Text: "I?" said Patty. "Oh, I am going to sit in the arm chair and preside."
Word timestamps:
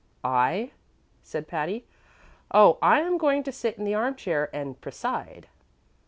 "I?" 0.23 0.71
said 1.21 1.47
Patty. 1.47 1.85
"Oh, 2.49 2.79
I 2.81 3.01
am 3.01 3.19
going 3.19 3.43
to 3.43 3.51
sit 3.51 3.77
in 3.77 3.83
the 3.83 3.93
arm 3.93 4.15
chair 4.15 4.49
and 4.51 4.81
preside." 4.81 5.47